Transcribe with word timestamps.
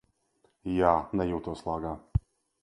Jā, 0.77 0.93
nejūtos 1.21 1.63
lāgā. 1.69 1.93